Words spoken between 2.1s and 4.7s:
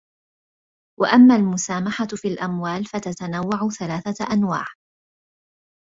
الْأَمْوَالِ فَتَتَنَوَّعُ ثَلَاثَةَ أَنْوَاعٍ